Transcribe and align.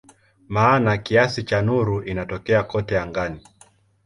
Maana 0.47 0.97
kiasi 0.97 1.43
cha 1.43 1.61
nuru 1.61 2.03
inatokea 2.03 2.63
kote 2.63 2.99
angani. 2.99 3.43